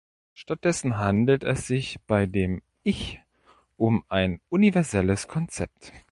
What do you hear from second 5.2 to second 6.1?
Konzept.